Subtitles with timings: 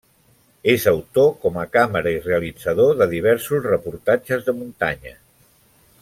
[0.71, 5.13] És autor, com a càmera i realitzador, de diversos reportatges de muntanya.